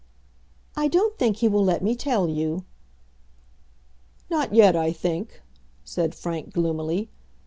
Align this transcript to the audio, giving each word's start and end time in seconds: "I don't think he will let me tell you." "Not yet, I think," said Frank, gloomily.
"I 0.75 0.87
don't 0.87 1.15
think 1.19 1.37
he 1.37 1.47
will 1.47 1.63
let 1.63 1.83
me 1.83 1.95
tell 1.95 2.27
you." 2.27 2.65
"Not 4.31 4.51
yet, 4.51 4.75
I 4.75 4.91
think," 4.91 5.43
said 5.85 6.15
Frank, 6.15 6.51
gloomily. 6.51 7.11